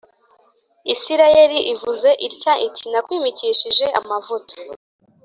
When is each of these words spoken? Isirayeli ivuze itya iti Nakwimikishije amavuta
Isirayeli 0.93 1.59
ivuze 1.73 2.09
itya 2.27 2.53
iti 2.67 2.83
Nakwimikishije 2.91 3.85
amavuta 3.99 4.55